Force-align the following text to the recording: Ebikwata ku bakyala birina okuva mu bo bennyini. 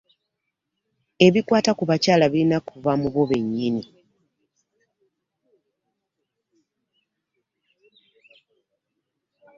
Ebikwata 1.25 1.71
ku 1.77 1.83
bakyala 1.89 2.25
birina 2.33 2.55
okuva 2.61 2.93
mu 2.99 3.07
bo 3.13 3.23
bennyini. 3.29 3.83